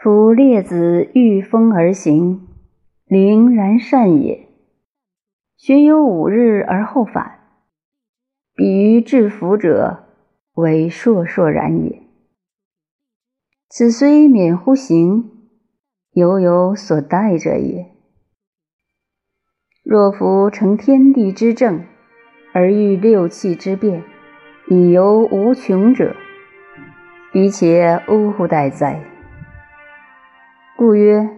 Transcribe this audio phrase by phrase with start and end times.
[0.00, 2.46] 夫列子御风而行，
[3.04, 4.48] 陵然善也。
[5.56, 7.40] 学有五日而后返，
[8.54, 10.04] 比于至福者，
[10.54, 12.00] 为硕硕然也。
[13.68, 15.32] 此虽免乎行，
[16.12, 17.90] 犹有所待者也。
[19.82, 21.84] 若夫成天地之正，
[22.52, 24.04] 而欲六气之变，
[24.68, 26.14] 以游无穷者，
[27.32, 29.17] 彼且呜呼待哉！
[30.78, 31.28] 故曰：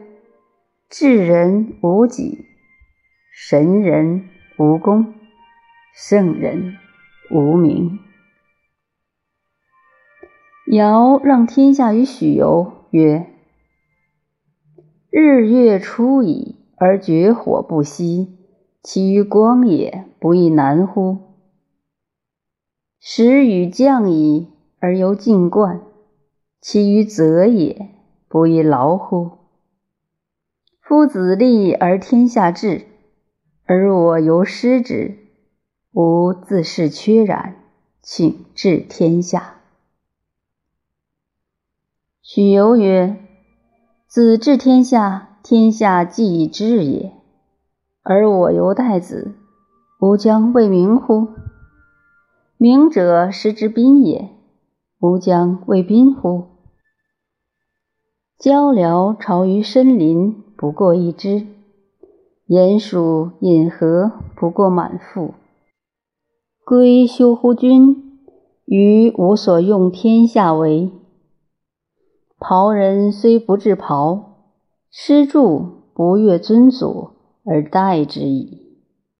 [0.90, 2.44] 智人无己，
[3.32, 5.14] 神人无功，
[5.94, 6.76] 圣人
[7.30, 8.00] 无名。
[10.70, 13.30] 尧让天下于许由，曰：
[15.08, 18.36] 日月出矣，而绝火不息。
[18.82, 21.16] 其于光也，不亦难乎？
[23.00, 25.80] 时雨降矣，而犹尽灌；
[26.60, 27.99] 其于泽也，
[28.32, 29.38] 不亦劳乎？
[30.80, 32.86] 夫子立而天下治，
[33.64, 35.18] 而我犹失之，
[35.90, 37.56] 吾自是缺然，
[38.00, 39.56] 请治天下。
[42.22, 43.16] 许由曰
[44.06, 47.12] ：“子治天下，天下既已治也。”
[48.04, 49.34] 而我犹待子，
[49.98, 51.30] 吾将为民乎？
[52.56, 54.30] 明者实之宾也，
[55.00, 56.49] 吾将为宾乎？
[58.40, 61.46] 交辽巢于深林，不过一枝；
[62.48, 65.34] 鼹鼠饮河，不过满腹。
[66.64, 68.18] 归休乎君，
[68.64, 70.90] 于无所用天下为。
[72.38, 74.38] 袍人虽不至袍，
[74.90, 75.58] 师著
[75.94, 77.10] 不越尊祖。
[77.44, 78.69] 而待之矣。